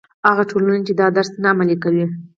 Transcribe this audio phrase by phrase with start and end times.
[0.27, 2.05] هغه ټولنې چې دا درس نه عملي کوي.